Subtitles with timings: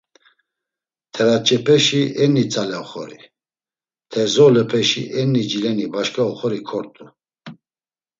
[1.13, 3.19] T̆eraç̌epeşi eni tzale oxori,
[4.11, 7.05] Terzoğlepeşi enni cileni başt̆a oxori kort̆u.